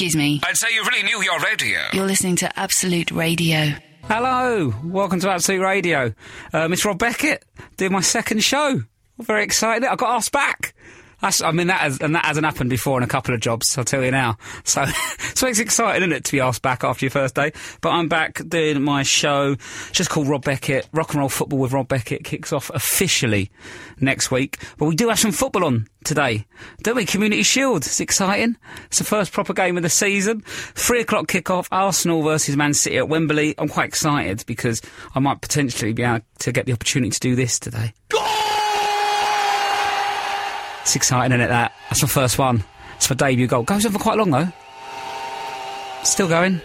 [0.00, 0.40] Excuse me.
[0.42, 1.78] I'd say you really knew your radio.
[1.92, 3.74] You're listening to Absolute Radio.
[4.04, 6.14] Hello, welcome to Absolute Radio.
[6.54, 7.44] Um, it's Rob Beckett
[7.76, 8.82] doing my second show.
[9.18, 9.86] Very excited.
[9.86, 10.74] I got asked back.
[11.20, 13.76] That's, I mean, that has, and that hasn't happened before in a couple of jobs,
[13.76, 14.38] I'll tell you now.
[14.64, 14.84] So,
[15.34, 17.52] so it's exciting, isn't it, to be asked back after your first day?
[17.80, 19.56] But I'm back doing my show,
[19.92, 20.88] just called Rob Beckett.
[20.92, 23.50] Rock and Roll Football with Rob Beckett kicks off officially
[24.00, 24.58] next week.
[24.78, 26.46] But we do have some football on today,
[26.82, 27.04] don't we?
[27.04, 27.84] Community Shield.
[27.84, 28.56] It's exciting.
[28.86, 30.40] It's the first proper game of the season.
[30.40, 33.54] Three o'clock kickoff, Arsenal versus Man City at Wembley.
[33.58, 34.80] I'm quite excited because
[35.14, 37.92] I might potentially be able to get the opportunity to do this today.
[40.90, 41.72] It's exciting, isn't it, that?
[41.88, 42.64] That's my first one.
[42.96, 43.62] It's my debut goal.
[43.62, 44.48] Goes on for quite long, though.
[46.02, 46.60] Still going.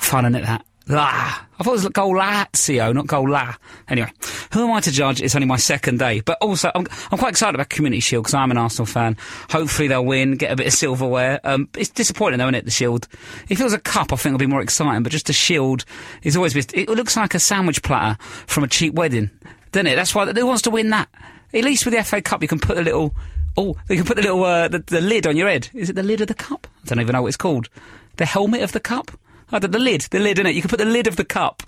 [0.00, 0.66] Fun, isn't it, that?
[0.88, 1.06] La.
[1.06, 3.54] I thought it was goal Lazio, not goal la.
[3.86, 4.10] Anyway,
[4.52, 5.22] who am I to judge?
[5.22, 6.22] It's only my second day.
[6.22, 9.16] But also, I'm, I'm quite excited about Community Shield because I'm an Arsenal fan.
[9.48, 11.38] Hopefully they'll win, get a bit of silverware.
[11.44, 13.06] Um, it's disappointing though, isn't it, the Shield?
[13.48, 15.84] If it was a cup, I think it'll be more exciting, but just a Shield
[16.24, 19.30] is always, it looks like a sandwich platter from a cheap wedding,
[19.70, 19.94] doesn't it?
[19.94, 21.08] That's why, who wants to win that?
[21.54, 23.14] At least with the FA Cup, you can put a little.
[23.56, 25.68] Oh, you can put the little uh, the, the lid on your head.
[25.72, 26.66] Is it the lid of the cup?
[26.82, 27.68] I don't even know what it's called.
[28.16, 29.12] The helmet of the cup.
[29.52, 30.56] Oh, the, the lid, the lid in it.
[30.56, 31.62] You can put the lid of the cup.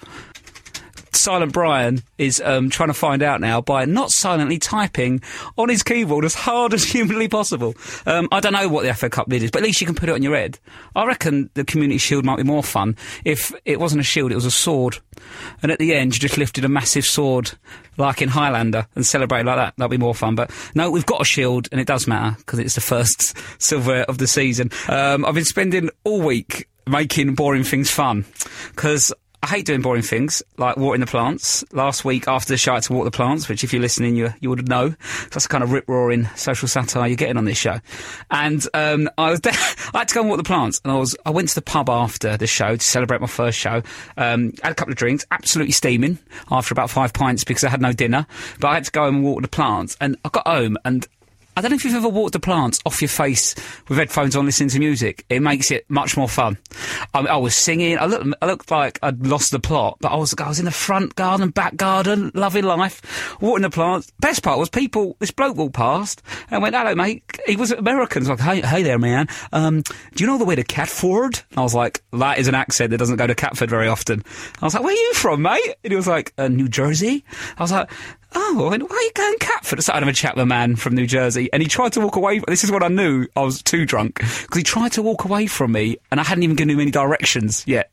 [1.16, 5.20] Silent Brian is um, trying to find out now by not silently typing
[5.56, 7.74] on his keyboard as hard as humanly possible.
[8.06, 9.96] Um, I don't know what the FA Cup lid is, but at least you can
[9.96, 10.58] put it on your head.
[10.94, 14.36] I reckon the Community Shield might be more fun if it wasn't a shield, it
[14.36, 14.98] was a sword.
[15.62, 17.52] And at the end, you just lifted a massive sword,
[17.96, 19.74] like in Highlander, and celebrated like that.
[19.76, 20.34] That'd be more fun.
[20.34, 24.02] But no, we've got a shield, and it does matter because it's the first silver
[24.02, 24.70] of the season.
[24.88, 28.24] Um, I've been spending all week making boring things fun
[28.70, 29.12] because
[29.46, 31.64] I hate doing boring things like watering the plants.
[31.72, 34.16] Last week after the show, I had to water the plants, which if you're listening,
[34.16, 34.88] you you would know.
[35.30, 37.78] That's the kind of rip roaring social satire you're getting on this show.
[38.28, 39.52] And um, I was there,
[39.94, 41.62] I had to go and water the plants, and I was I went to the
[41.62, 43.82] pub after the show to celebrate my first show.
[44.16, 46.18] Um, had a couple of drinks, absolutely steaming
[46.50, 48.26] after about five pints because I had no dinner.
[48.58, 51.06] But I had to go and water the plants, and I got home and
[51.56, 53.54] I don't know if you've ever walked the plants off your face
[53.88, 55.24] with headphones on listening to music.
[55.30, 56.58] It makes it much more fun.
[57.14, 57.98] I, I was singing.
[57.98, 60.66] I looked, I looked like I'd lost the plot, but I was, I was in
[60.66, 64.12] the front garden, back garden, loving life, watering the plants.
[64.20, 67.24] Best part was people, this bloke walked past and went, hello mate.
[67.46, 68.22] He was American.
[68.22, 69.26] He was like, hey, hey there man.
[69.50, 71.40] Um, do you know the way to Catford?
[71.56, 74.22] I was like, that is an accent that doesn't go to Catford very often.
[74.60, 75.76] I was like, where are you from mate?
[75.82, 77.24] And he was like, uh, New Jersey?
[77.56, 77.90] I was like,
[78.36, 79.78] oh, and why are you going cat Catford?
[79.78, 82.00] I started having a chat with a man from New Jersey, and he tried to
[82.00, 82.40] walk away.
[82.46, 85.46] This is what I knew I was too drunk because he tried to walk away
[85.46, 87.90] from me, and I hadn't even given him any directions yet.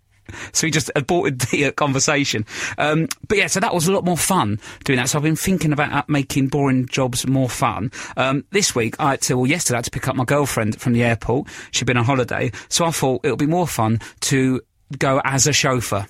[0.51, 2.45] So he just aborted the uh, conversation.
[2.77, 5.09] Um, but yeah, so that was a lot more fun doing that.
[5.09, 7.91] So I've been thinking about uh, making boring jobs more fun.
[8.17, 10.79] Um, this week, I had to, well, yesterday I had to pick up my girlfriend
[10.79, 11.47] from the airport.
[11.71, 12.51] She'd been on holiday.
[12.69, 14.61] So I thought it would be more fun to
[14.97, 16.05] go as a chauffeur.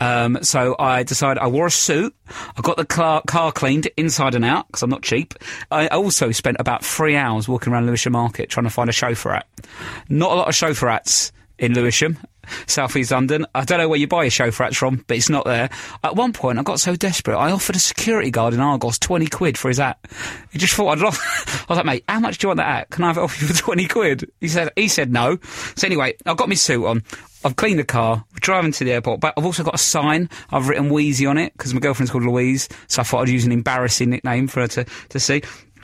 [0.00, 2.14] Um, so I decided I wore a suit.
[2.56, 5.34] I got the car, car cleaned inside and out because I'm not cheap.
[5.70, 9.34] I also spent about three hours walking around Lewisham Market trying to find a chauffeur
[9.34, 9.46] at.
[10.08, 12.18] Not a lot of chauffeur ats in Lewisham.
[12.66, 13.46] South East London.
[13.54, 15.68] I don't know where you buy your chauffeur hats from, but it's not there.
[16.02, 19.26] At one point, I got so desperate, I offered a security guard in Argos 20
[19.26, 19.98] quid for his hat.
[20.50, 21.20] He just thought I'd lost.
[21.46, 22.90] I was like, mate, how much do you want that hat?
[22.90, 24.30] Can I have it off you for 20 quid?
[24.40, 25.38] He said, he said no.
[25.76, 27.02] So anyway, I've got my suit on.
[27.44, 30.28] I've cleaned the car, we're driving to the airport, but I've also got a sign.
[30.50, 33.44] I've written Wheezy on it because my girlfriend's called Louise, so I thought I'd use
[33.44, 35.42] an embarrassing nickname for her to, to see.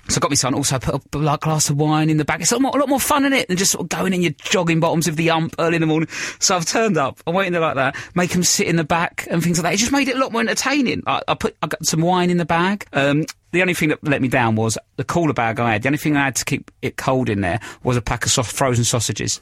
[0.09, 2.26] So I got my son also I put a like, glass of wine in the
[2.26, 2.42] bag.
[2.42, 4.12] It's a lot, more, a lot more fun in it than just sort of going
[4.12, 6.09] in your jogging bottoms with the ump early in the morning.
[6.41, 7.20] So I've turned up.
[7.26, 7.97] I'm waiting there like that.
[8.15, 9.75] Make him sit in the back and things like that.
[9.75, 11.04] It just made it a lot more entertaining.
[11.06, 12.86] I, I put I got some wine in the bag.
[12.92, 15.82] Um, the only thing that let me down was the cooler bag I had.
[15.82, 18.32] The only thing I had to keep it cold in there was a pack of
[18.32, 19.41] soft frozen sausages.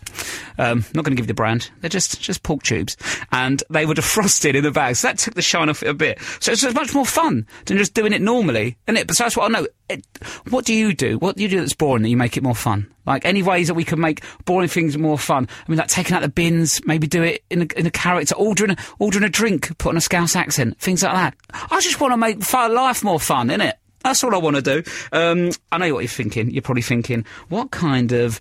[0.59, 1.71] Um, not going to give you the brand.
[1.81, 2.97] They're just just pork tubes,
[3.33, 4.97] and they were defrosted in the bag.
[4.97, 6.21] So that took the shine off it a bit.
[6.41, 9.07] So it's much more fun than just doing it normally, isn't it?
[9.07, 9.67] But so that's what I know.
[9.89, 10.07] It,
[10.51, 11.19] what do you do?
[11.19, 12.93] What do you do that's boring that you make it more fun?
[13.07, 15.49] Like any ways that we can make boring things more fun.
[15.51, 18.35] I mean, like taking out the bins, maybe do it in a, in a character,
[18.37, 21.35] ordering ordering a drink, put on a Scouse accent, things like that.
[21.71, 23.75] I just want to make life more fun, innit?
[24.05, 24.83] That's all I want to do.
[25.13, 26.51] Um, I know what you're thinking.
[26.51, 28.41] You're probably thinking, what kind of,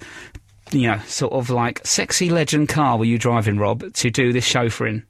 [0.72, 4.52] you know, sort of like sexy legend car were you driving, Rob, to do this
[4.52, 5.04] chauffeuring?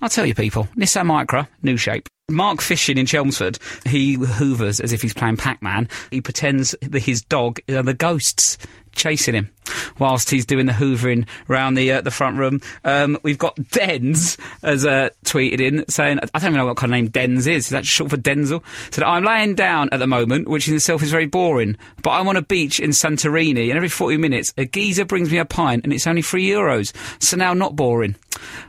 [0.00, 0.68] I'll tell you, people.
[0.76, 2.08] Nissan Micra, new shape.
[2.28, 5.88] Mark Fishing in Chelmsford, he hoovers as if he's playing Pac-Man.
[6.10, 8.58] He pretends that his dog are the ghosts
[8.92, 9.50] chasing him.
[9.98, 12.60] Whilst he's doing the hoovering round the uh, the front room.
[12.84, 16.92] Um, we've got Dens as uh, tweeted in saying, I don't even know what kind
[16.92, 17.66] of name Dens is.
[17.66, 18.62] Is that short for Denzel?
[18.92, 22.28] Said, I'm laying down at the moment, which in itself is very boring, but I'm
[22.28, 25.84] on a beach in Santorini, and every 40 minutes a geezer brings me a pint,
[25.84, 26.92] and it's only three euros.
[27.22, 28.16] So now not boring.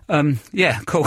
[0.10, 1.06] Um, yeah, cool.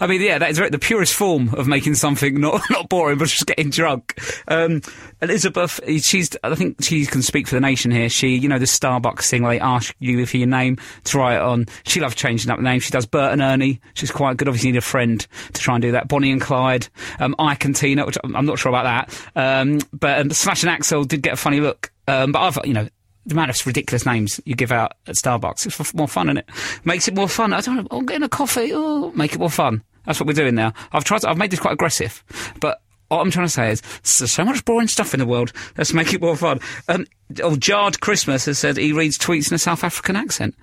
[0.00, 3.28] I mean, yeah, that is the purest form of making something not not boring, but
[3.28, 4.18] just getting drunk.
[4.48, 4.82] Um,
[5.20, 8.08] Elizabeth, she's, I think she can speak for the nation here.
[8.08, 11.36] She, you know, the Starbucks thing where they ask you for your name to write
[11.36, 11.66] it on.
[11.84, 12.80] She loves changing up the name.
[12.80, 13.80] She does Bert and Ernie.
[13.94, 14.48] She's quite good.
[14.48, 16.08] Obviously, need a friend to try and do that.
[16.08, 16.88] Bonnie and Clyde,
[17.18, 19.30] um, Ike and Tina, which I'm, not sure about that.
[19.34, 21.90] Um, but um, Slash and Axel did get a funny look.
[22.06, 22.88] Um, but I've, you know,
[23.26, 25.66] the amount of ridiculous names you give out at Starbucks.
[25.66, 26.48] It's more fun, isn't it?
[26.84, 27.52] Makes it more fun.
[27.52, 27.88] I don't know.
[27.90, 28.70] I'm getting a coffee.
[28.72, 29.82] Oh, make it more fun.
[30.06, 30.72] That's what we're doing now.
[30.92, 31.20] I've tried.
[31.20, 32.24] To, I've made this quite aggressive,
[32.60, 33.80] but what I'm trying to say is
[34.18, 35.52] there's so much boring stuff in the world.
[35.76, 36.60] Let's make it more fun.
[36.88, 37.06] Um,
[37.42, 40.54] oh, Jarred Christmas has said he reads tweets in a South African accent,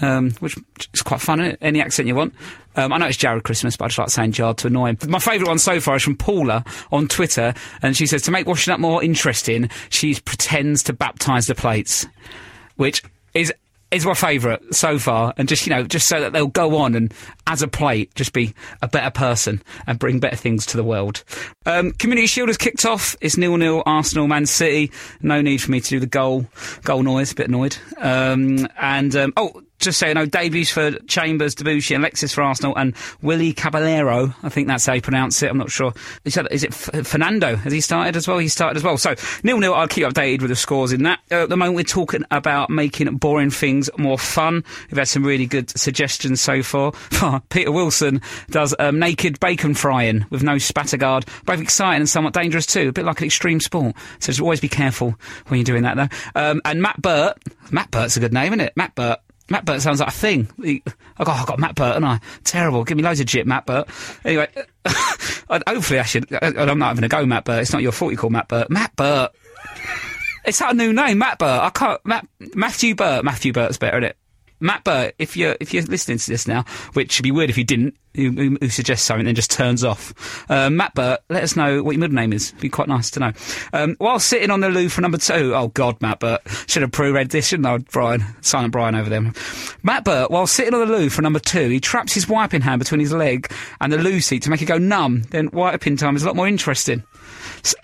[0.00, 0.56] um, which
[0.92, 1.40] is quite fun.
[1.60, 2.34] Any accent you want.
[2.74, 4.98] Um, I know it's Jared Christmas, but I just like saying Jarred to annoy him.
[5.08, 8.46] My favourite one so far is from Paula on Twitter, and she says to make
[8.46, 12.06] washing up more interesting, she pretends to baptise the plates,
[12.76, 13.02] which
[13.34, 13.52] is
[13.92, 16.94] is my favourite so far, and just you know, just so that they'll go on
[16.94, 17.12] and,
[17.46, 21.22] as a plate, just be a better person and bring better things to the world.
[21.66, 23.16] Um, Community Shield has kicked off.
[23.20, 24.90] It's nil nil Arsenal Man City.
[25.20, 26.46] No need for me to do the goal
[26.84, 27.32] goal noise.
[27.32, 27.76] A bit annoyed.
[27.98, 32.76] Um, and um, oh, just so you know, debuts for Chambers, Debuchy, Alexis for Arsenal,
[32.76, 34.34] and Willy Caballero.
[34.42, 35.50] I think that's how you pronounce it.
[35.50, 35.92] I'm not sure.
[36.24, 37.56] Is, that, is it F- Fernando?
[37.56, 38.38] Has he started as well?
[38.38, 38.96] He started as well.
[38.96, 39.74] So nil nil.
[39.74, 41.20] I'll keep updated with the scores in that.
[41.30, 44.64] Uh, at the moment, we're talking about making boring things more fun.
[44.90, 46.92] We've had some really good suggestions so far.
[47.50, 48.20] Peter Wilson
[48.50, 51.26] does um, naked bacon frying with no spatter guard.
[51.44, 52.88] Both exciting and somewhat dangerous too.
[52.88, 53.96] A bit like an extreme sport.
[54.20, 55.14] So just always be careful
[55.48, 56.40] when you're doing that though.
[56.40, 57.36] Um, and Matt Burt.
[57.70, 58.76] Matt Burt's a good name, isn't it?
[58.76, 59.18] Matt Burt.
[59.52, 60.48] Matt Burt sounds like a thing.
[61.20, 62.84] Oh God, I've got Matt Burt, and I terrible.
[62.84, 63.86] Give me loads of jip, Matt Burt.
[64.24, 64.48] Anyway,
[64.86, 66.32] hopefully I should.
[66.42, 67.60] I'm not having a go, Matt Burt.
[67.60, 68.70] It's not your fault you call Matt Burt.
[68.70, 69.30] Matt Burt.
[70.46, 71.60] It's that a new name, Matt Burt.
[71.60, 72.00] I can't.
[72.06, 73.26] Matt, Matthew Burt.
[73.26, 74.16] Matthew Burt's better, isn't it?
[74.62, 77.58] Matt Burt, if you're if you're listening to this now, which would be weird if
[77.58, 80.48] you didn't, who, who, suggests something and just turns off.
[80.50, 82.50] Uh, Matt Burt, let us know what your middle name is.
[82.50, 83.32] It'd be quite nice to know.
[83.72, 86.92] Um, while sitting on the loo for number two, oh God, Matt Burt, should have
[86.92, 88.24] pre-read this, shouldn't I, Brian?
[88.40, 89.32] Silent Brian over there.
[89.82, 92.78] Matt Burt, while sitting on the loo for number two, he traps his wiping hand
[92.78, 95.22] between his leg and the loo seat to make it go numb.
[95.30, 97.02] Then wiping time is a lot more interesting.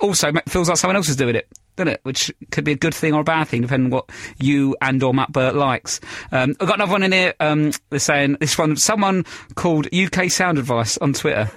[0.00, 1.48] Also, feels like someone else is doing it
[1.78, 2.00] doesn't it?
[2.02, 5.02] Which could be a good thing or a bad thing, depending on what you and
[5.02, 6.00] or Matt Burt likes.
[6.30, 7.34] Um, I've got another one in here.
[7.40, 11.50] Um, they're saying this one, someone called UK Sound Advice on Twitter.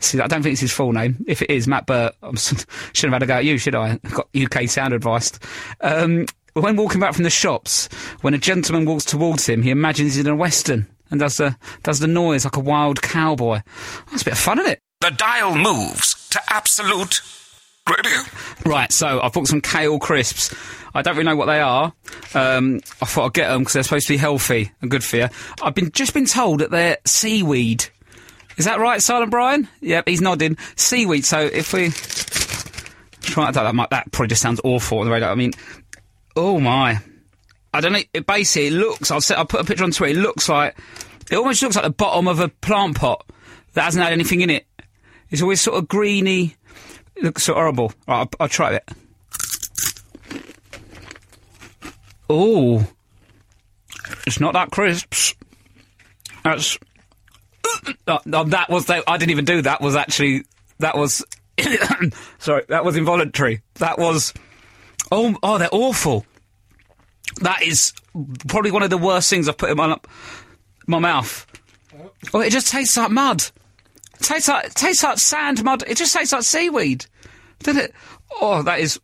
[0.00, 1.22] See, I don't think it's his full name.
[1.28, 4.00] If it is Matt Burt, I shouldn't have had a go at you, should I?
[4.02, 5.38] I've got UK Sound Advice.
[5.82, 7.88] Um, when walking back from the shops,
[8.22, 11.56] when a gentleman walks towards him, he imagines he's in a western and does the
[11.82, 13.60] does the noise like a wild cowboy.
[14.10, 14.80] That's a bit of fun, isn't it?
[15.00, 17.20] The dial moves to absolute
[17.88, 18.18] radio.
[18.64, 20.54] Right, so I've bought some kale crisps.
[20.94, 21.92] I don't really know what they are.
[22.34, 25.16] Um, I thought I'd get them because they're supposed to be healthy and good for
[25.16, 25.28] you.
[25.62, 27.86] I've been just been told that they're seaweed.
[28.56, 29.68] Is that right, Silent Brian?
[29.80, 30.58] Yep, he's nodding.
[30.76, 31.24] Seaweed.
[31.24, 31.90] So if we
[33.22, 35.28] try that, might, that probably just sounds awful on the radio.
[35.28, 35.52] I mean,
[36.36, 36.98] oh my.
[37.72, 38.00] I don't know.
[38.12, 39.10] It basically it looks.
[39.10, 40.18] I'll, set, I'll put a picture on Twitter.
[40.18, 40.76] It looks like
[41.30, 43.24] it almost looks like the bottom of a plant pot
[43.74, 44.66] that hasn't had anything in it.
[45.30, 46.56] It's always sort of greeny.
[47.16, 47.92] It looks so horrible.
[48.06, 48.88] Right, I'll, I'll try it.
[52.28, 52.86] Oh,
[54.26, 55.34] it's not that crisps.
[56.44, 56.78] That's
[58.06, 59.04] uh, uh, that was that.
[59.06, 59.80] I didn't even do that.
[59.80, 60.44] Was actually
[60.78, 61.24] that was
[62.38, 62.64] sorry.
[62.68, 63.62] That was involuntary.
[63.74, 64.32] That was
[65.10, 66.24] oh oh they're awful.
[67.40, 67.92] That is
[68.48, 69.98] probably one of the worst things I've put in my
[70.86, 71.46] my mouth.
[72.32, 73.44] Oh, it just tastes like mud.
[74.20, 75.82] It tastes like tastes like sand mud.
[75.86, 77.06] It just tastes like seaweed.
[77.60, 77.94] Doesn't it?
[78.40, 79.00] Oh, that is.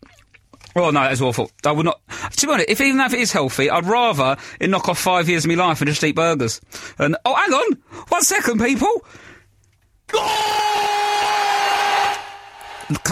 [0.74, 1.50] Oh no, that is awful.
[1.64, 2.00] I would not.
[2.36, 5.44] To be honest, if even it is healthy, I'd rather it knock off five years
[5.44, 6.60] of my life and just eat burgers.
[6.98, 7.72] And oh, hang on,
[8.08, 9.04] one second, people.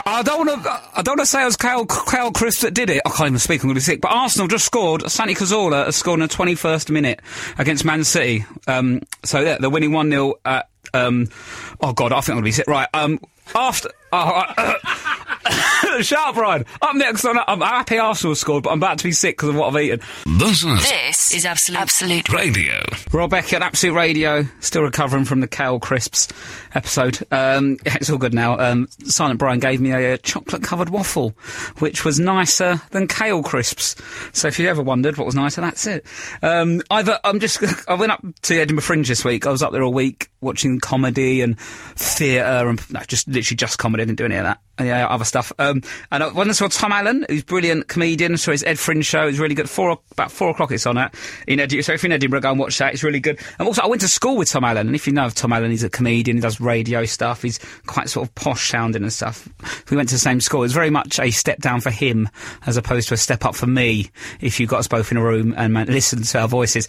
[0.06, 0.70] I don't want to.
[0.94, 3.02] I don't want to say it was Kyle, Kyle Chris that did it.
[3.04, 3.62] I can't even speak.
[3.62, 4.00] I'm going to be sick.
[4.00, 5.10] But Arsenal just scored.
[5.10, 7.20] Santi Cazorla has scored in the 21st minute
[7.58, 8.44] against Man City.
[8.68, 10.68] Um, so yeah, they're winning one 0 at.
[10.94, 11.28] Um,
[11.80, 12.66] oh God, I think I'm going to be sick.
[12.66, 12.88] Right.
[12.94, 13.20] Um,
[13.54, 13.90] after.
[14.12, 14.56] Shut
[16.16, 16.64] up, Brian.
[16.82, 17.38] I'm next on.
[17.46, 20.00] I'm happy Arsenal scored, but I'm about to be sick because of what I've eaten.
[20.38, 22.82] This is This is Absolute Absolute Radio.
[23.12, 26.28] Rob Beckett, Absolute Radio, still recovering from the kale crisps
[26.74, 27.18] episode.
[27.30, 28.58] Um, yeah, it's all good now.
[28.58, 31.30] Um, Silent Brian gave me a, uh chocolate-covered waffle,
[31.78, 33.96] which was nicer than kale crisps.
[34.32, 36.06] So if you ever wondered what was nicer, that's it.
[36.42, 37.62] Um, either I'm just.
[37.88, 39.46] I went up to Edinburgh Fringe this week.
[39.46, 43.78] I was up there all week watching comedy and theatre and no, just literally just
[43.78, 44.02] comedy.
[44.02, 44.60] I didn't do any of that.
[44.80, 45.52] Yeah, other stuff.
[45.58, 48.36] Um, and I went and saw Tom Allen, who's brilliant comedian.
[48.36, 49.70] So his Ed Fringe show is really good.
[49.70, 51.14] Four about four o'clock it's on at
[51.46, 51.82] in Edinburgh.
[51.82, 52.92] So if you're in Edinburgh, go and watch that.
[52.92, 53.38] It's really good.
[53.58, 54.88] And also, I went to school with Tom Allen.
[54.88, 56.38] And if you know of Tom Allen, he's a comedian.
[56.38, 57.42] He does radio stuff.
[57.42, 59.48] He's quite sort of posh sounding and stuff.
[59.90, 60.62] We went to the same school.
[60.62, 62.28] It was very much a step down for him
[62.66, 64.10] as opposed to a step up for me.
[64.40, 66.88] If you got us both in a room and man, listened to our voices.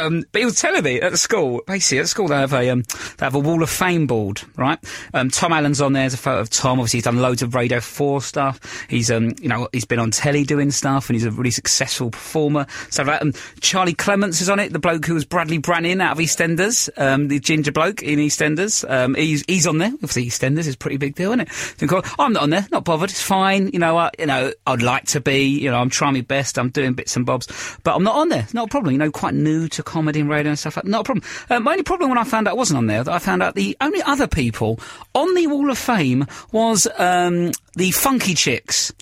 [0.00, 2.70] Um, but he was telling me at the school, basically at school they have a
[2.70, 2.82] um,
[3.18, 4.78] they have a Wall of Fame board, right?
[5.12, 6.02] Um, Tom Allen's on there.
[6.02, 6.78] There's a photo of Tom.
[6.78, 8.86] Obviously, he's done loads of Radio Four stuff.
[8.88, 12.10] He's um, you know, he's been on telly doing stuff, and he's a really successful
[12.10, 12.66] performer.
[12.90, 16.12] So that um, Charlie Clements is on it, the bloke who was Bradley Branning out
[16.12, 18.88] of EastEnders, um, the ginger bloke in EastEnders.
[18.88, 19.90] Um, he's he's on there.
[19.94, 22.06] Obviously, EastEnders is a pretty big deal, isn't it?
[22.18, 22.66] I'm not on there.
[22.70, 23.10] Not bothered.
[23.10, 23.70] It's fine.
[23.72, 25.46] You know, I, you know, I'd like to be.
[25.46, 26.58] You know, I'm trying my best.
[26.58, 27.48] I'm doing bits and bobs,
[27.82, 28.46] but I'm not on there.
[28.52, 28.92] Not a problem.
[28.92, 30.76] You know, quite new to comedy and radio and stuff.
[30.76, 31.24] like Not a problem.
[31.50, 33.42] Uh, my only problem when I found out I wasn't on there, that I found
[33.42, 34.78] out the only other people
[35.14, 36.86] on the Wall of Fame was
[37.16, 38.92] um, the Funky Chicks.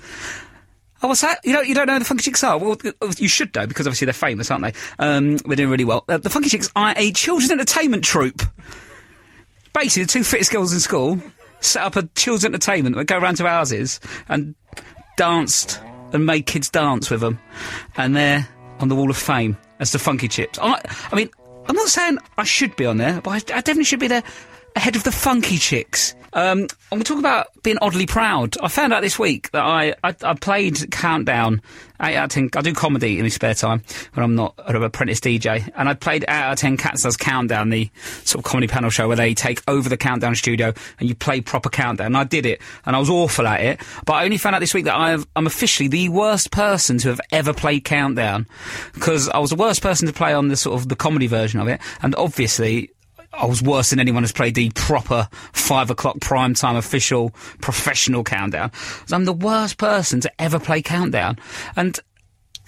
[1.03, 1.41] Oh, what's that?
[1.45, 2.59] You don't, you don't know the Funky Chicks are?
[2.59, 2.79] Well,
[3.19, 4.73] you should know, because obviously they're famous, aren't they?
[4.99, 6.05] Um, they're doing really well.
[6.09, 8.43] Uh, the Funky Chicks are a children's entertainment troupe.
[9.75, 11.21] Basically, the two fittest girls in school
[11.61, 14.55] set up a children's entertainment that go around to houses and
[15.17, 15.81] danced
[16.13, 17.39] and made kids dance with them.
[17.97, 20.59] And they're on the Wall of Fame as the Funky Chips.
[20.59, 20.81] I,
[21.11, 21.29] I mean,
[21.67, 24.23] I'm not saying I should be on there, but I, I definitely should be there
[24.77, 26.15] ahead of the Funky Chicks.
[26.33, 28.57] Um, I'm going to talk about being oddly proud.
[28.61, 31.63] I found out this week that I, I, I played Countdown
[32.03, 32.51] 8 out of 10.
[32.57, 35.71] I do comedy in my spare time when I'm not an apprentice DJ.
[35.77, 37.89] And I played 8 out of 10 Cats Does Countdown, the
[38.25, 41.41] sort of comedy panel show where they take over the Countdown studio and you play
[41.41, 42.07] proper Countdown.
[42.07, 43.81] And I did it, and I was awful at it.
[44.05, 47.09] But I only found out this week that I I'm officially the worst person to
[47.11, 48.47] have ever played Countdown.
[48.93, 51.61] Because I was the worst person to play on the sort of the comedy version
[51.61, 51.81] of it.
[52.03, 52.91] And obviously,
[53.37, 58.25] I was worse than anyone who's played the proper five o'clock prime time official professional
[58.25, 58.71] countdown.
[59.11, 61.39] I'm the worst person to ever play countdown.
[61.77, 61.99] And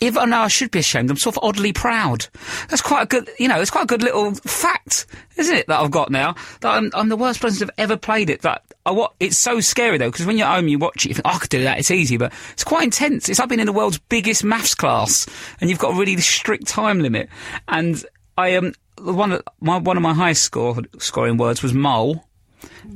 [0.00, 2.26] even though I should be ashamed, I'm sort of oddly proud.
[2.68, 5.06] That's quite a good, you know, it's quite a good little fact,
[5.36, 6.34] isn't it, that I've got now?
[6.60, 8.42] That I'm, I'm the worst person to have ever played it.
[8.42, 11.14] That I, what, it's so scary though, because when you're home, you watch it, you
[11.14, 13.28] think, oh, I could do that, it's easy, but it's quite intense.
[13.28, 15.26] It's like being in the world's biggest maths class,
[15.60, 17.30] and you've got a really strict time limit.
[17.68, 18.04] And
[18.36, 22.24] I um, one my one of my highest score scoring words was mole.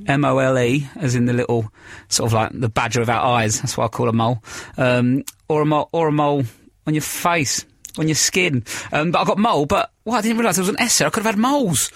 [0.07, 1.71] M O L E, as in the little
[2.09, 3.61] sort of like the badger without eyes.
[3.61, 4.43] That's what I call a mole.
[4.77, 6.45] Um, or a mole, or a mole
[6.87, 7.65] on your face,
[7.99, 8.65] on your skin.
[8.93, 9.67] Um, but I got mole.
[9.67, 11.09] But well, I didn't realise there was an S there.
[11.09, 11.91] I could have had moles.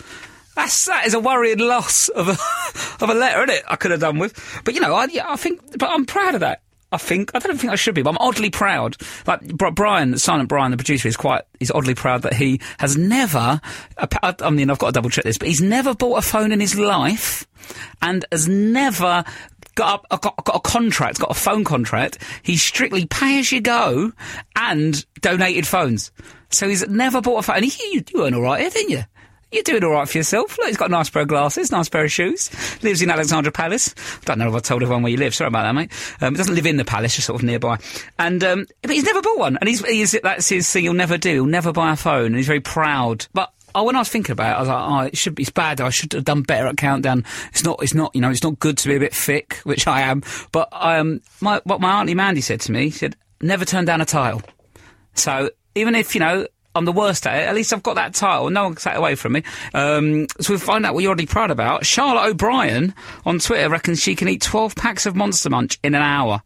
[0.55, 2.33] That's that is a worrying loss of a
[3.05, 3.65] of a letter, isn't it?
[3.67, 4.63] I could have done with.
[4.65, 6.63] But you know, I, I think, but I'm proud of that.
[6.95, 8.97] I think I don't think I should be, but I'm oddly proud.
[9.27, 11.43] Like Brian, Silent Brian, the producer, is quite.
[11.59, 13.61] He's oddly proud that he has never.
[13.99, 16.53] I I mean, I've got to double check this, but he's never bought a phone
[16.53, 17.47] in his life,
[18.01, 19.25] and has never
[19.75, 22.19] got a, got, got a contract, got a phone contract.
[22.43, 24.13] He's strictly pay as you go
[24.57, 26.13] and donated phones.
[26.51, 27.57] So he's never bought a phone.
[27.57, 29.05] And he, you, you weren't all right here, didn't you?
[29.55, 30.59] You're doing all right for yourself.
[30.59, 32.51] Look, he's got a nice pair of glasses, nice pair of shoes.
[32.83, 33.95] Lives in Alexandra Palace.
[33.97, 35.33] I don't know if I told everyone where you live.
[35.33, 35.93] Sorry about that, mate.
[36.21, 37.79] Um, he doesn't live in the palace, just sort of nearby.
[38.19, 39.57] And um, but he's never bought one.
[39.59, 40.83] And he's, he's that's his thing.
[40.83, 41.35] He'll never do.
[41.35, 42.27] He'll never buy a phone.
[42.27, 43.29] And he's very proud.
[43.33, 45.43] But Oh, when I was thinking about it, I was like, oh, it should be,
[45.43, 45.81] it's bad.
[45.81, 47.25] I should have done better at countdown.
[47.51, 49.87] It's not, it's not, you know, it's not good to be a bit thick, which
[49.89, 50.23] I am.
[50.53, 54.01] But um, my what my auntie Mandy said to me, she said, never turn down
[54.01, 54.43] a tile.
[55.15, 58.14] So even if you know I'm the worst at it, at least I've got that
[58.14, 58.50] title.
[58.50, 59.43] No one can take it away from me.
[59.73, 61.87] Um, so we'll find out what you're already proud about.
[61.87, 66.02] Charlotte O'Brien on Twitter reckons she can eat 12 packs of Monster Munch in an
[66.02, 66.43] hour.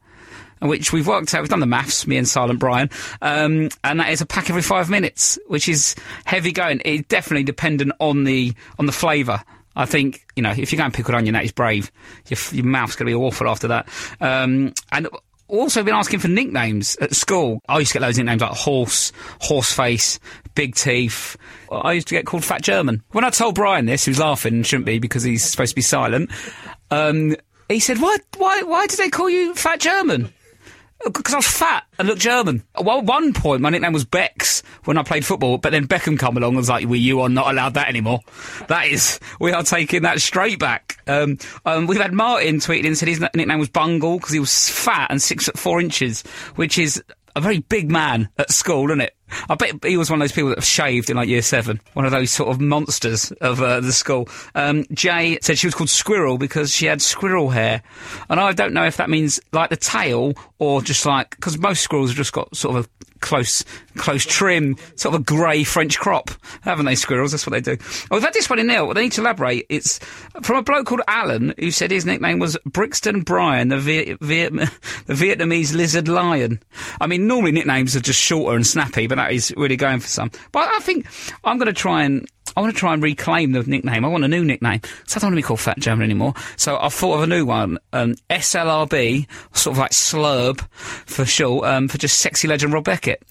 [0.61, 2.90] Which we've worked out, we've done the maths, me and Silent Brian,
[3.23, 5.94] um, and that is a pack every five minutes, which is
[6.25, 6.82] heavy going.
[6.85, 9.44] It's definitely dependent on the on the flavour.
[9.76, 11.92] I think you know if you're going pickled onion, that is brave.
[12.26, 13.88] Your, your mouth's going to be awful after that.
[14.20, 15.06] Um, and
[15.49, 17.61] also been asking for nicknames at school.
[17.69, 20.19] I used to get loads of nicknames like horse, horseface,
[20.55, 21.37] big teeth.
[21.71, 23.02] I used to get called Fat German.
[23.12, 25.83] When I told Brian this, he was laughing shouldn't be because he's supposed to be
[25.83, 26.31] silent.
[26.90, 27.37] Um,
[27.69, 30.33] he said, "Why, why, why did they call you Fat German?"
[31.05, 32.64] Because I was fat and looked German.
[32.81, 36.37] Well, one point, my nickname was Bex when I played football, but then Beckham come
[36.37, 38.21] along and was like, well, you are not allowed that anymore.
[38.67, 40.99] That is, we are taking that straight back.
[41.07, 44.69] Um, um, we've had Martin tweeting and said his nickname was Bungle because he was
[44.69, 46.23] fat and six foot four inches,
[46.57, 47.02] which is
[47.37, 49.14] a very big man at school, isn't it?
[49.49, 51.81] I bet he was one of those people that have shaved in like year seven.
[51.93, 54.28] One of those sort of monsters of uh, the school.
[54.55, 57.83] Um, Jay said she was called Squirrel because she had squirrel hair.
[58.28, 61.83] And I don't know if that means like the tail or just like, because most
[61.83, 63.65] squirrels have just got sort of a close,
[63.97, 66.31] close trim, sort of a grey French crop,
[66.62, 67.31] haven't they, squirrels?
[67.31, 67.77] That's what they do.
[68.11, 68.93] Oh, we've had this one in there.
[68.93, 69.67] They need to elaborate.
[69.69, 69.99] It's
[70.43, 73.77] from a bloke called Alan who said his nickname was Brixton Brian, the,
[74.21, 74.71] the
[75.15, 76.61] Vietnamese lizard lion.
[77.00, 80.09] I mean, normally nicknames are just shorter and snappy, but that is really going for
[80.09, 80.31] some.
[80.53, 81.07] But I think
[81.45, 84.05] I'm going to try and I want to try and reclaim the nickname.
[84.05, 84.81] I want a new nickname.
[85.07, 86.35] So I don't want to be called Fat German anymore.
[86.57, 87.79] So I've thought of a new one.
[87.93, 93.23] Um, SLRB, sort of like slurb for short, um, for just sexy legend Rob Beckett.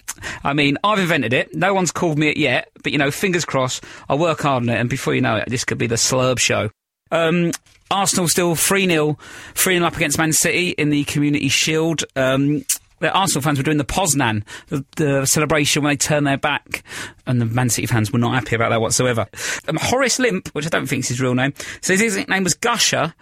[0.44, 1.54] I mean, I've invented it.
[1.54, 3.84] No one's called me it yet, but you know, fingers crossed.
[4.08, 6.38] I'll work hard on it, and before you know it, this could be the slurb
[6.38, 6.70] show.
[7.10, 7.52] Um,
[7.90, 9.18] Arsenal still 3 0,
[9.54, 12.02] 3 0 up against Man City in the Community Shield.
[12.16, 12.64] Um,
[13.00, 16.82] the Arsenal fans were doing the Poznan, the, the, celebration when they turned their back,
[17.26, 19.26] and the Man City fans were not happy about that whatsoever.
[19.68, 22.54] Um, Horace Limp, which I don't think is his real name, says his name was
[22.54, 23.14] Gusher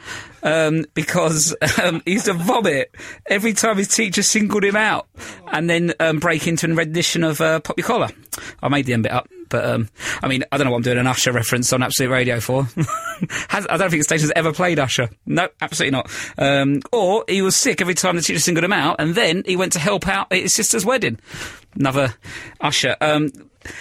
[0.42, 2.94] um, because um, he used to vomit
[3.26, 5.08] every time his teacher singled him out,
[5.48, 8.08] and then um, break into a rendition of uh, Pop Your Collar.
[8.62, 9.28] I made the end bit up.
[9.48, 9.88] But um,
[10.22, 12.64] I mean, I don't know what I'm doing an Usher reference on Absolute Radio for.
[13.48, 15.08] Has, I don't think the station's ever played Usher.
[15.24, 16.10] No, absolutely not.
[16.38, 19.56] Um, or he was sick every time the teacher singled him out, and then he
[19.56, 21.18] went to help out at his sister's wedding.
[21.74, 22.14] Another
[22.60, 22.96] Usher.
[23.00, 23.30] Um,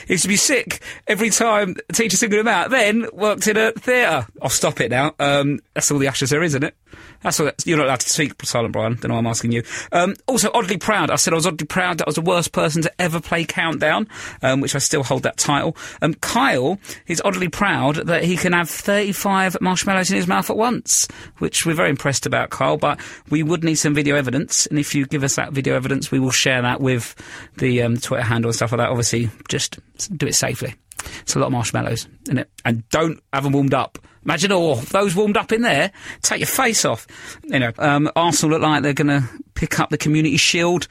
[0.07, 3.57] he used to be sick every time the teacher singled him out, then worked in
[3.57, 4.27] a theatre.
[4.41, 5.13] I'll stop it now.
[5.19, 6.75] Um, that's all the ashes there is, isn't it?
[7.21, 7.49] That's all.
[7.65, 8.93] You're not allowed to speak, Silent Brian.
[8.95, 9.63] Don't know why I'm asking you.
[9.91, 11.09] Um, also, oddly proud.
[11.09, 13.45] I said I was oddly proud that I was the worst person to ever play
[13.45, 14.07] Countdown,
[14.43, 15.75] um, which I still hold that title.
[16.01, 20.57] Um, Kyle is oddly proud that he can have 35 marshmallows in his mouth at
[20.57, 21.07] once,
[21.39, 22.77] which we're very impressed about, Kyle.
[22.77, 22.99] But
[23.29, 26.19] we would need some video evidence, and if you give us that video evidence, we
[26.19, 27.15] will share that with
[27.57, 28.89] the um, Twitter handle and stuff like that.
[28.89, 29.75] Obviously, just
[30.15, 30.75] do it safely.
[31.22, 32.50] It's a lot of marshmallows, isn't it?
[32.63, 34.00] And don't have them warmed up.
[34.24, 35.91] Imagine all those warmed up in there.
[36.24, 37.05] Take your face off.
[37.44, 40.88] You know, um, Arsenal look like they're going to pick up the Community Shield.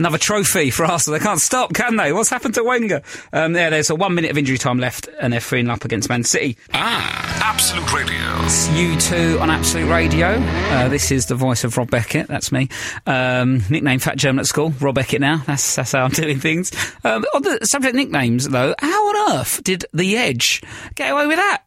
[0.00, 1.18] Another trophy for Arsenal.
[1.18, 2.10] They can't stop, can they?
[2.14, 3.02] What's happened to Wenger?
[3.34, 6.08] Um, there, there's a one minute of injury time left, and they're freeing up against
[6.08, 6.56] Man City.
[6.72, 8.16] Ah, Absolute Radio.
[8.46, 10.28] It's U2 on Absolute Radio.
[10.28, 12.28] Uh, this is the voice of Rob Beckett.
[12.28, 12.70] That's me.
[13.06, 14.72] Um, nickname Fat German at school.
[14.80, 15.42] Rob Beckett now.
[15.46, 16.72] That's that's how I'm doing things.
[17.04, 20.62] Um, on the subject nicknames, though, how on earth did the Edge
[20.94, 21.64] get away with that?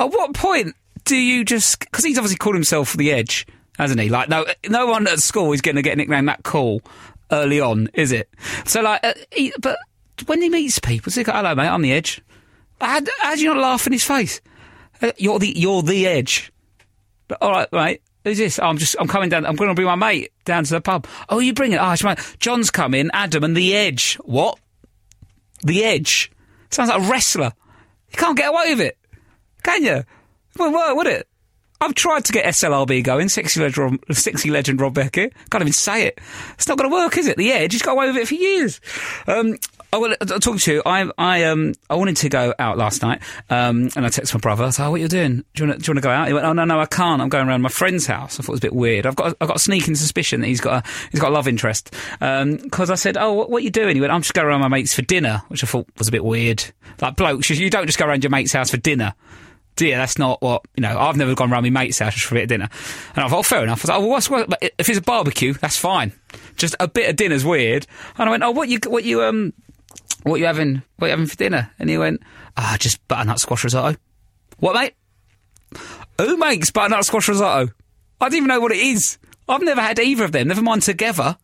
[0.00, 3.46] At what point do you just because he's obviously called himself the Edge,
[3.78, 4.08] hasn't he?
[4.08, 6.82] Like no, no one at school is going to get a nickname that cool
[7.30, 8.28] early on, is it?
[8.64, 9.78] So like, uh, he, but
[10.26, 12.20] when he meets people, he's like, "Hello, mate, I'm the Edge."
[12.80, 14.40] How, do you not laugh in his face?
[15.02, 16.52] Uh, You're the you're the Edge.
[17.28, 18.02] But, all right, mate.
[18.24, 18.58] Who's this?
[18.58, 19.46] Oh, I'm just I'm coming down.
[19.46, 21.06] I'm going to bring my mate down to the pub.
[21.28, 21.78] Oh, you bring it?
[21.78, 23.08] Oh, it's my John's coming.
[23.12, 24.16] Adam and the Edge.
[24.24, 24.58] What?
[25.62, 26.30] The Edge.
[26.70, 27.52] Sounds like a wrestler.
[28.10, 28.98] You can't get away with it,
[29.62, 29.92] can you?
[29.96, 30.06] It
[30.58, 31.28] wouldn't work, would it?
[31.80, 35.32] I've tried to get SLRB going, sexy legend, sexy legend Rob Beckett.
[35.50, 36.20] Can't even say it.
[36.54, 37.36] It's not going to work, is it?
[37.36, 38.80] The Edge, he's got away with it for years.
[39.26, 39.56] Um,
[39.90, 40.82] I will I'll talk to you.
[40.84, 44.40] I I um I wanted to go out last night, um, and I texted my
[44.40, 44.64] brother.
[44.64, 45.44] I said, "Oh, what are you doing?
[45.54, 47.22] Do you want to go out?" He went, "Oh no, no, I can't.
[47.22, 49.06] I'm going around my friend's house." I thought it was a bit weird.
[49.06, 51.48] I've got I've got a sneaking suspicion that he's got a he's got a love
[51.48, 51.94] interest.
[52.20, 54.60] Because I said, "Oh, what, what are you doing?" He went, "I'm just going around
[54.60, 56.64] my mates for dinner," which I thought was a bit weird.
[57.00, 59.14] Like blokes, you don't just go around your mate's house for dinner.
[59.78, 60.98] Dear, that's not what you know.
[60.98, 62.68] I've never gone round my mate's house just for a bit of dinner,
[63.14, 63.78] and I thought, oh, fair enough.
[63.78, 64.52] I was like, oh, well, what's what?
[64.76, 66.12] If it's a barbecue, that's fine.
[66.56, 67.86] Just a bit of dinner's weird.
[68.16, 69.52] And I went, oh, what you what you um
[70.24, 70.82] what you having?
[70.96, 71.70] What you having for dinner?
[71.78, 72.22] And he went,
[72.56, 73.96] ah, just butternut squash risotto.
[74.58, 74.94] What, mate?
[76.20, 77.72] Who makes butternut squash risotto?
[78.20, 79.16] I don't even know what it is.
[79.48, 80.48] I've never had either of them.
[80.48, 81.38] Never mind together.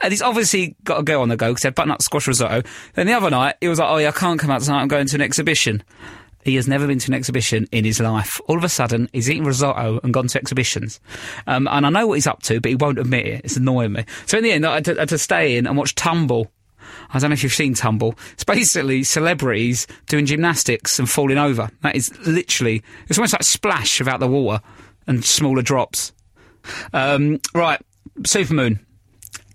[0.00, 2.68] And he's obviously got a go on the go because he had butternut squash risotto.
[2.94, 4.80] Then the other night, he was like, oh, yeah, I can't come out tonight.
[4.80, 5.84] I'm going to an exhibition.
[6.48, 8.40] He has never been to an exhibition in his life.
[8.46, 10.98] All of a sudden, he's eating risotto and gone to exhibitions.
[11.46, 13.44] Um, and I know what he's up to, but he won't admit it.
[13.44, 14.06] It's annoying me.
[14.24, 16.50] So in the end, I had to, I had to stay in and watch Tumble.
[17.10, 18.14] I don't know if you've seen Tumble.
[18.32, 21.68] It's basically celebrities doing gymnastics and falling over.
[21.82, 24.62] That is literally, it's almost like splash without the water
[25.06, 26.14] and smaller drops.
[26.94, 27.78] Um, right,
[28.20, 28.78] Supermoon.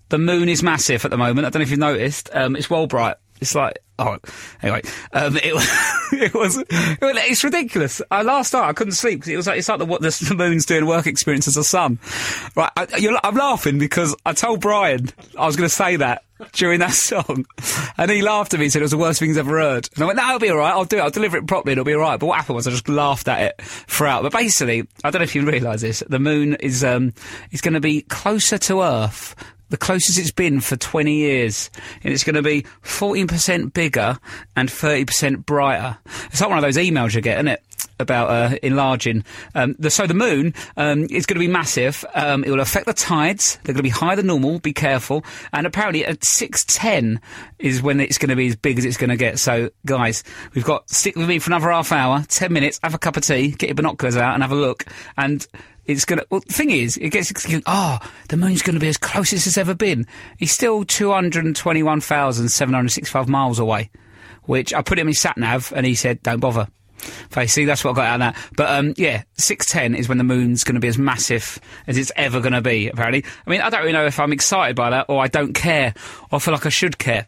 [0.10, 1.47] The moon is massive at the moment.
[1.47, 2.29] I don't know if you've noticed.
[2.34, 3.17] Um, it's well bright.
[3.41, 4.17] It's like Oh,
[4.63, 5.43] anyway, um, it,
[6.13, 8.01] it was, it was, it's ridiculous.
[8.10, 10.34] I, last night I couldn't sleep because it was like, it's like the, what the,
[10.38, 11.99] moon's doing work experience as a sun.
[12.56, 16.79] Right, I, I'm laughing because I told Brian I was going to say that during
[16.79, 17.45] that song
[17.97, 19.88] and he laughed at me and said it was the worst thing he's ever heard.
[19.93, 21.86] And I went, no, it'll be alright, I'll do it, I'll deliver it properly, it'll
[21.86, 22.19] be alright.
[22.19, 24.23] But what happened was I just laughed at it throughout.
[24.23, 27.13] But basically, I don't know if you realise this, the moon is, um,
[27.51, 29.36] is going to be closer to Earth
[29.74, 31.72] the closest it's been for 20 years.
[32.04, 34.20] And it's going to be 14% bigger
[34.56, 35.98] and 30% brighter.
[36.26, 37.64] It's like one of those emails you get, isn't it?
[38.04, 39.24] About uh, enlarging.
[39.56, 42.06] Um, the, so the moon um, is going to be massive.
[42.13, 43.56] Um, it will affect the tides.
[43.63, 44.60] They're going to be higher than normal.
[44.60, 45.24] Be careful.
[45.54, 47.20] And apparently at 6.10
[47.60, 49.39] is when it's going to be as big as it's going to get.
[49.39, 53.00] So, guys, we've got stick with me for another half hour, 10 minutes, have a
[53.00, 54.86] cup of tea, get your binoculars out and have a look.
[55.18, 55.48] And
[55.86, 56.24] it's gonna.
[56.30, 57.34] Well, the thing is, it gets.
[57.66, 60.08] Oh, the moon's going to be as close as it's ever been.
[60.38, 63.89] He's still two hundred and twenty-one thousand seven hundred sixty-five miles away.
[64.44, 66.68] Which I put him in sat nav, and he said, "Don't bother."
[67.32, 68.51] Okay, see, that's what I got out of that.
[68.56, 71.97] But um, yeah, six ten is when the moon's going to be as massive as
[71.97, 72.88] it's ever going to be.
[72.88, 75.53] Apparently, I mean, I don't really know if I'm excited by that or I don't
[75.53, 75.93] care
[76.32, 77.27] or I feel like I should care.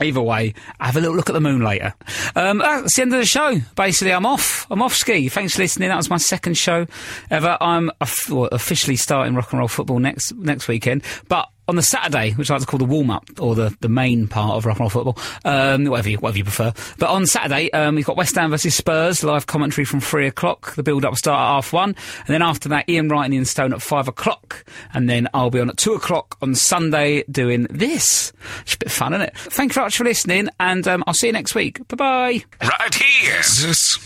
[0.00, 1.94] Either way, have a little look at the moon later.
[2.34, 3.60] Um, that's the end of the show.
[3.76, 4.66] Basically, I'm off.
[4.70, 5.28] I'm off ski.
[5.28, 5.88] Thanks for listening.
[5.88, 6.86] That was my second show
[7.30, 7.56] ever.
[7.60, 11.48] I'm off- officially starting rock and roll football next next weekend, but.
[11.66, 14.28] On the Saturday, which I like to call the warm up or the, the main
[14.28, 16.74] part of rock and roll football, um, whatever you whatever you prefer.
[16.98, 20.74] But on Saturday, um, we've got West Ham versus Spurs live commentary from three o'clock.
[20.74, 23.46] The build up start at half one, and then after that, Ian Wright and Ian
[23.46, 27.66] Stone at five o'clock, and then I'll be on at two o'clock on Sunday doing
[27.70, 28.32] this.
[28.62, 29.36] It's a bit of fun, isn't it?
[29.36, 31.86] Thank you very much for listening, and um, I'll see you next week.
[31.88, 32.44] Bye bye.
[32.60, 33.36] Right here.
[33.38, 33.98] This,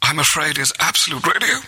[0.00, 1.58] I'm afraid, is Absolute Radio.